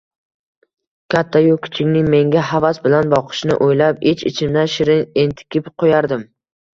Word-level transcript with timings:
Kattayu 1.15 1.57
kichikning 1.65 2.07
menga 2.13 2.45
havas 2.51 2.79
bilan 2.85 3.11
boqishini 3.11 3.57
o`ylab, 3.65 3.99
ich-ichimda 4.13 4.65
shirin 4.77 5.05
entikib 5.25 5.69
qo`yardim 5.85 6.25